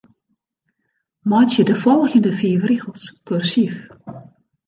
Meitsje 1.33 1.65
de 1.69 1.75
folgjende 1.83 2.31
fiif 2.39 2.63
rigels 2.71 3.03
kursyf. 3.27 3.77